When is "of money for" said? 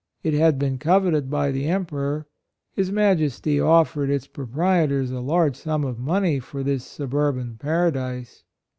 5.85-6.63